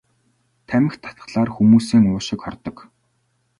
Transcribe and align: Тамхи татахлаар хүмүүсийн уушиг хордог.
Тамхи 0.67 0.97
татахлаар 1.03 1.49
хүмүүсийн 1.55 2.05
уушиг 2.11 2.39
хордог. 2.43 2.77